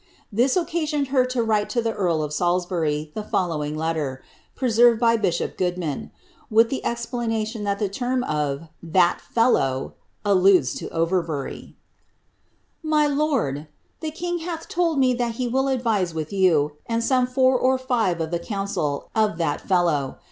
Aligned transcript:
This 0.31 0.55
occa 0.57 0.81
sioned 0.87 1.09
her 1.09 1.25
to 1.27 1.43
write 1.43 1.69
to 1.69 1.79
the 1.79 1.93
earl 1.93 2.23
of 2.23 2.33
Salisbury 2.33 3.11
the 3.13 3.21
following 3.21 3.75
letter,' 3.77 4.23
(pre 4.55 4.71
served 4.71 4.99
by 4.99 5.15
bishop 5.15 5.59
Goodman,) 5.59 6.09
with 6.49 6.69
the 6.71 6.83
explanation 6.83 7.65
that 7.65 7.77
the 7.77 7.87
term 7.87 8.23
of 8.23 8.61
^ 8.61 8.69
that 8.81 9.21
fellofi" 9.35 9.93
alludes 10.25 10.73
to 10.73 10.89
Overbury:" 10.89 11.75
My 12.97 13.05
lurd, 13.05 13.67
lli« 14.01 14.15
king 14.15 14.39
hath 14.39 14.67
told 14.67 14.97
me 14.97 15.13
that 15.13 15.33
he 15.35 15.47
will 15.47 15.67
advise 15.67 16.15
with 16.15 16.33
you, 16.33 16.77
and 16.87 17.03
aome 17.03 17.17
other 17.21 17.31
four 17.31 17.59
or 17.59 17.77
five 17.77 18.19
of 18.19 18.31
the 18.31 18.39
council, 18.39 19.07
of 19.13 19.37
that 19.37 19.61
ftUow. 19.67 20.17